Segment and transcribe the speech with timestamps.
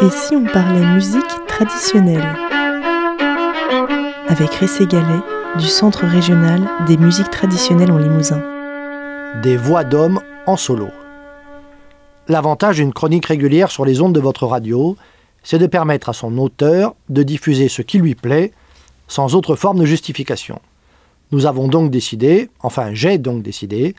[0.00, 2.36] Et si on parlait musique traditionnelle
[4.28, 5.20] Avec Ressé Gallet
[5.58, 8.40] du Centre régional des musiques traditionnelles en Limousin.
[9.42, 10.88] Des voix d'hommes en solo.
[12.28, 14.96] L'avantage d'une chronique régulière sur les ondes de votre radio,
[15.42, 18.52] c'est de permettre à son auteur de diffuser ce qui lui plaît
[19.08, 20.60] sans autre forme de justification.
[21.32, 23.96] Nous avons donc décidé, enfin j'ai donc décidé,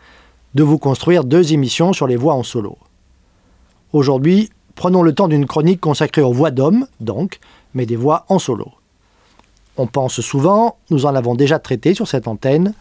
[0.55, 2.77] de vous construire deux émissions sur les voix en solo.
[3.91, 4.50] Aujourd'hui,
[4.80, 7.42] prenons le temps d'une chronique consacrée aux voix d'hommes, donc,
[7.74, 8.71] mais des voix en solo.
[9.75, 12.74] On pense souvent, nous en avons déjà traité sur cette antenne,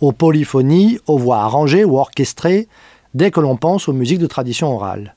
[0.00, 2.66] aux polyphonies, aux voix arrangées ou orchestrées,
[3.14, 5.14] dès que l'on pense aux musiques de tradition orale.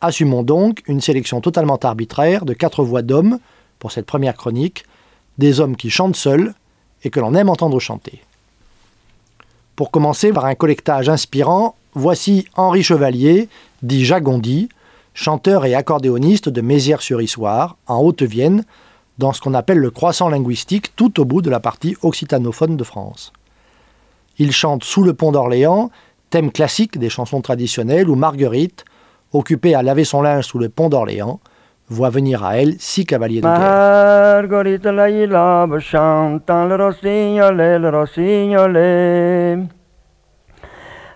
[0.00, 3.40] Assumons donc une sélection totalement arbitraire de quatre voix d'hommes
[3.80, 4.84] pour cette première chronique,
[5.38, 6.54] des hommes qui chantent seuls
[7.02, 8.22] et que l'on aime entendre chanter.
[9.74, 13.48] Pour commencer par un collectage inspirant, voici Henri Chevalier,
[13.82, 14.68] dit Jagondi,
[15.18, 18.62] chanteur et accordéoniste de Mézières-sur-Issoire, en Haute-Vienne,
[19.18, 22.84] dans ce qu'on appelle le croissant linguistique tout au bout de la partie occitanophone de
[22.84, 23.32] France.
[24.38, 25.90] Il chante Sous le pont d'Orléans,
[26.30, 28.84] thème classique des chansons traditionnelles, où Marguerite,
[29.32, 31.40] occupée à laver son linge sous le pont d'Orléans,
[31.88, 33.58] voit venir à elle six cavaliers de guerre.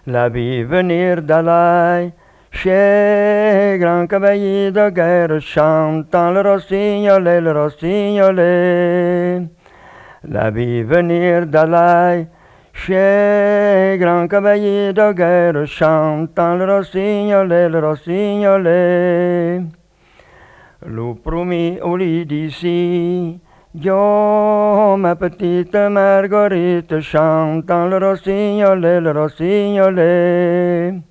[0.08, 1.22] La vie venir
[2.52, 9.48] chez grand cavalier de guerre, chantant le rossignolé, le rossignolé.
[10.28, 12.28] La vie venir d'Alaï,
[12.72, 19.62] chez grand cavalier de guerre, chantant le rossignolé, le rossignolé.
[20.86, 23.40] L'eau promis au lit d'ici,
[23.74, 31.02] yo, ma petite Marguerite, chantant le rossignolé, le rossignolé.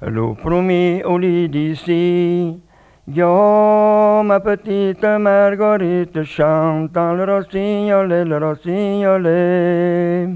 [0.00, 2.62] L'eau promis au lit d'ici,
[3.08, 10.28] yo, ma petite Marguerite, chantant le rossignolé, le rossignolé.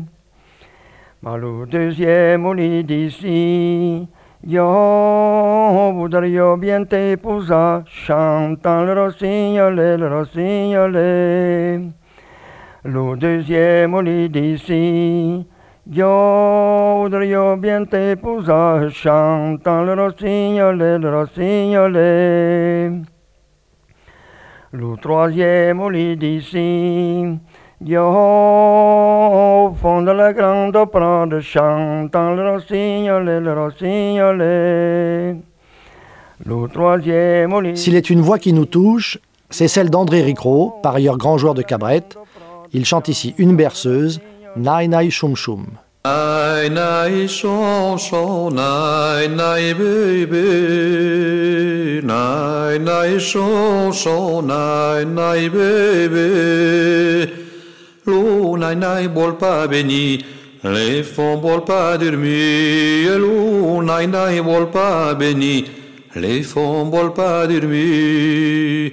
[1.23, 4.09] Ma le deuxième au lit d'ici,
[4.45, 11.89] Yo voudrais bien t'épouser, chantant le rossignolé, le rossignolé.
[12.83, 15.47] Le deuxième au lit d'ici,
[15.91, 23.03] yo voudrais bien t'épouser, chantant le rossignolé, le rossignolé.
[24.73, 27.25] Le troisième au lit d'ici,
[27.85, 35.37] yo au fond de la grande prade, chantant le rossignolé, le rossignolé.
[36.45, 39.19] Le troisième au lit S'il est une voix qui nous touche,
[39.51, 42.17] c'est celle d'André Ricro, par ailleurs grand joueur de cabrette.
[42.73, 44.21] Il chante ici une berceuse,
[44.57, 45.79] Nai Nai Chum Chum.
[46.05, 50.43] Nai nai chon chon, nai nai baby,
[52.03, 57.33] nai nai chon chon, nai nai baby.
[58.05, 60.25] L'eau nai nai boit pas béni,
[60.65, 63.19] les fonds boit pas dormir.
[63.19, 65.65] L'eau nai nai boit pas béni,
[66.17, 68.91] les fonds boit pas dormir.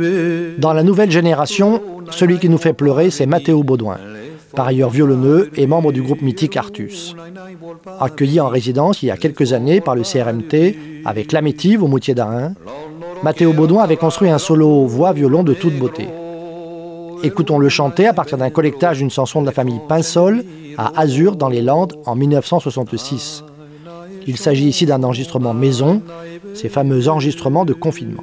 [0.00, 0.54] E.
[0.58, 3.98] Dans la nouvelle génération, celui qui nous fait pleurer, c'est Mathéo Baudouin,
[4.54, 7.14] par ailleurs violonneux et membre du groupe mythique Artus.
[8.00, 12.14] Accueilli en résidence il y a quelques années par le CRMT avec l'Amétive au Moutier
[12.14, 12.54] d'Arin,
[13.22, 16.06] Mathéo Baudouin avait construit un solo voix-violon de toute beauté.
[17.24, 20.44] Écoutons-le chanter à partir d'un collectage d'une chanson de la famille Pinsol
[20.76, 23.42] à Azur dans les Landes en 1966.
[24.28, 26.02] Il s'agit ici d'un enregistrement maison,
[26.54, 28.22] ces fameux enregistrements de confinement.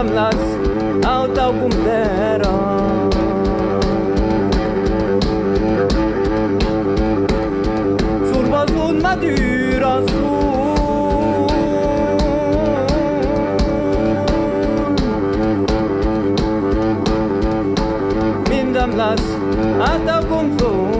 [0.00, 0.34] tablas
[1.06, 2.54] auta o puntero.
[8.32, 10.04] Surbaz un maduras
[18.48, 19.22] Mindamlas
[19.80, 20.99] ata cum sunt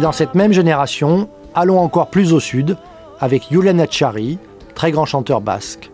[0.00, 2.78] Et dans cette même génération, allons encore plus au sud
[3.20, 4.38] avec Yulen Achari,
[4.74, 5.90] très grand chanteur basque.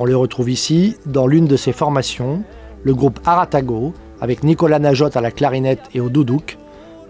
[0.00, 2.42] On le retrouve ici dans l'une de ses formations,
[2.82, 6.58] le groupe Aratago, avec Nicolas Najot à la clarinette et au doudouk,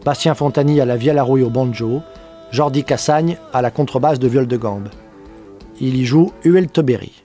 [0.05, 2.03] Bastien Fontani à la vielle rouille au banjo,
[2.51, 4.91] Jordi Cassagne à la contrebasse de viol de gambe.
[5.81, 7.25] Il y joue Uel Teberi.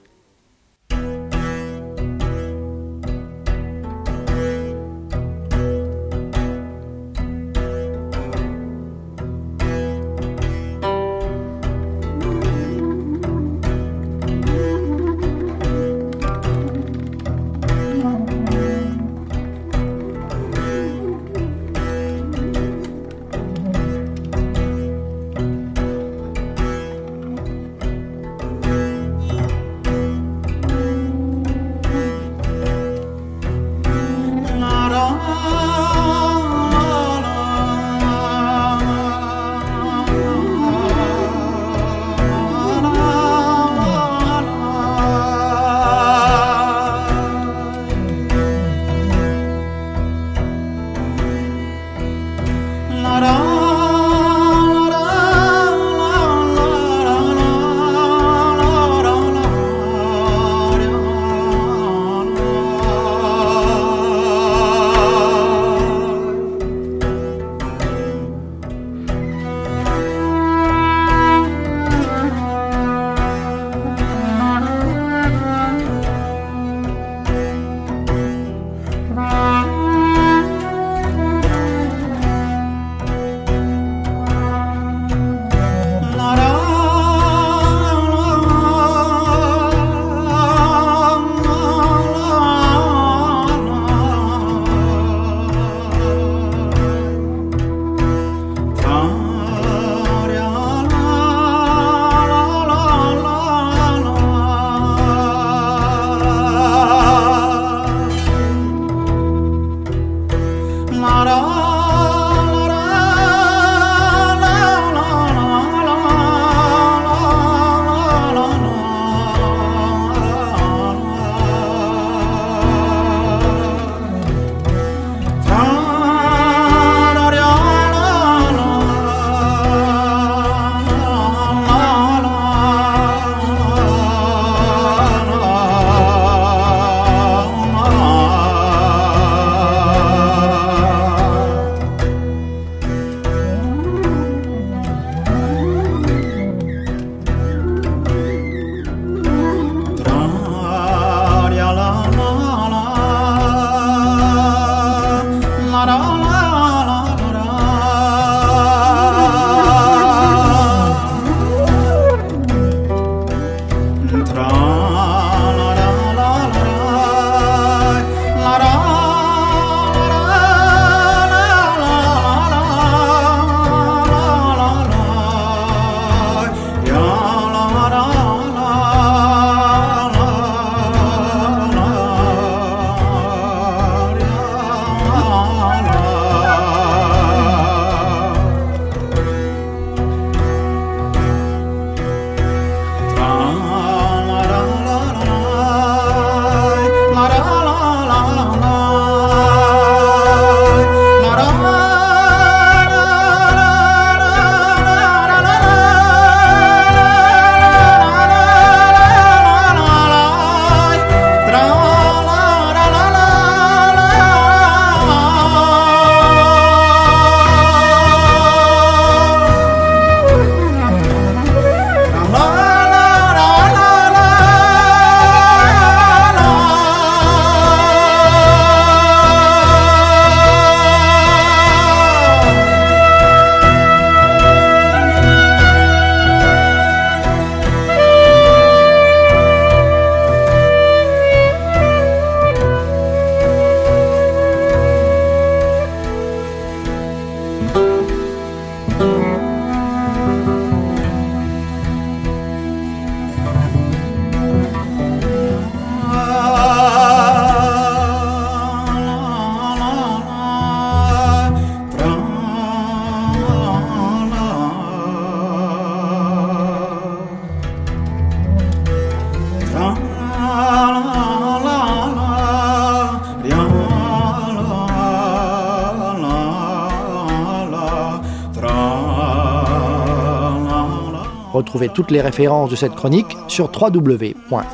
[281.54, 284.64] Retrouvez toutes les références de cette chronique sur www.crmtl.fr.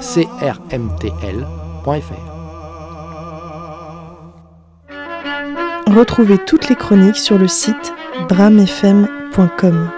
[5.95, 7.93] Retrouvez toutes les chroniques sur le site
[8.31, 9.91] bramfm.com.